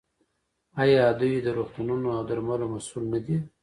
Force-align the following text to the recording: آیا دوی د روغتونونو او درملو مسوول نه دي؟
آیا 0.81 1.03
دوی 1.19 1.33
د 1.43 1.47
روغتونونو 1.57 2.07
او 2.15 2.21
درملو 2.29 2.65
مسوول 2.73 3.03
نه 3.13 3.19
دي؟ 3.25 3.37